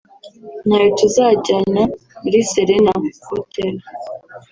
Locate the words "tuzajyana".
0.99-1.83